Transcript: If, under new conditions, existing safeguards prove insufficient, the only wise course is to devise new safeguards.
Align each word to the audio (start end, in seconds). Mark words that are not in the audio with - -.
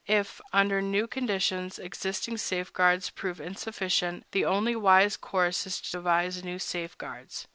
If, 0.07 0.41
under 0.51 0.81
new 0.81 1.05
conditions, 1.05 1.77
existing 1.77 2.37
safeguards 2.39 3.11
prove 3.11 3.39
insufficient, 3.39 4.25
the 4.31 4.45
only 4.45 4.75
wise 4.75 5.15
course 5.15 5.67
is 5.67 5.79
to 5.81 5.91
devise 5.91 6.43
new 6.43 6.57
safeguards. 6.57 7.47